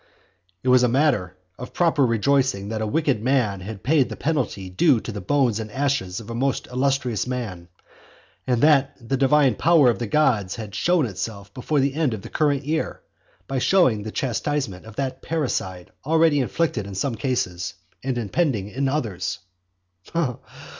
"It 0.63 0.69
was 0.69 0.81
a 0.81 0.87
matter 0.87 1.37
of 1.59 1.73
proper 1.75 2.03
rejoicing 2.03 2.69
that 2.69 2.81
a 2.81 2.87
wicked 2.87 3.21
man 3.21 3.59
had 3.59 3.83
paid 3.83 4.09
the 4.09 4.15
penalty 4.15 4.67
due 4.67 4.99
to 4.99 5.11
the 5.11 5.21
bones 5.21 5.59
and 5.59 5.71
ashes 5.71 6.19
of 6.19 6.27
a 6.31 6.33
most 6.33 6.65
illustrious 6.71 7.27
man, 7.27 7.67
and 8.47 8.61
that 8.63 8.95
the 8.99 9.15
divine 9.15 9.53
power 9.53 9.91
of 9.91 9.99
the 9.99 10.07
gods 10.07 10.55
had 10.55 10.73
shown 10.73 11.05
itself 11.05 11.53
before 11.53 11.79
the 11.79 11.93
end 11.93 12.15
of 12.15 12.23
the 12.23 12.29
current 12.29 12.65
year, 12.65 13.01
by 13.47 13.59
showing 13.59 14.01
the 14.01 14.09
chastisement 14.11 14.87
of 14.87 14.95
that 14.95 15.21
parricide 15.21 15.91
already 16.03 16.39
inflicted 16.39 16.87
in 16.87 16.95
some 16.95 17.13
cases, 17.13 17.75
and 18.03 18.17
impending 18.17 18.69
in 18.69 18.89
others." 18.89 19.37